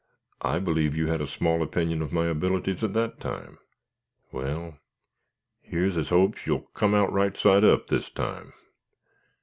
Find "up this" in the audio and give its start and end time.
7.63-8.09